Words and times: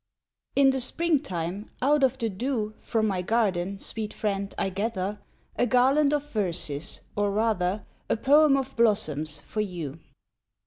In 0.55 0.71
the 0.71 0.79
spring 0.79 1.19
time, 1.19 1.69
out 1.79 2.03
of 2.03 2.17
the 2.17 2.27
dew, 2.27 2.73
From 2.79 3.05
my 3.05 3.21
garden, 3.21 3.77
sweet 3.77 4.15
friend, 4.15 4.51
I 4.57 4.71
gather, 4.71 5.19
A 5.57 5.67
garland 5.67 6.11
of 6.11 6.27
verses, 6.31 7.01
or 7.15 7.29
rather 7.31 7.85
A 8.09 8.17
poem 8.17 8.57
of 8.57 8.75
blossoms 8.75 9.39
for 9.41 9.61
you. 9.61 9.99